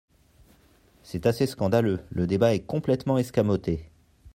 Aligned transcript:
C’est 1.03 1.27
assez 1.27 1.45
scandaleux! 1.45 1.99
Le 2.09 2.25
débat 2.25 2.55
est 2.55 2.65
complètement 2.65 3.19
escamoté. 3.19 3.91